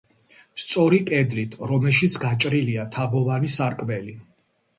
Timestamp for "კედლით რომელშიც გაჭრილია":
1.11-2.87